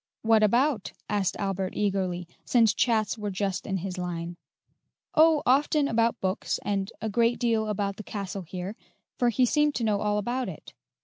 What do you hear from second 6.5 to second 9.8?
and a great deal about the castle here, for he seemed